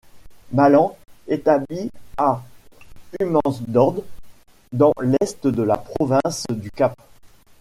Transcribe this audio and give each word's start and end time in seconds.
Malan, 0.51 0.95
établi 1.27 1.91
à 2.17 2.41
Humansdorp 3.19 4.01
dans 4.71 4.93
l'est 4.99 5.45
de 5.45 5.61
la 5.61 5.77
province 5.77 6.47
du 6.49 6.71
Cap. 6.71 6.95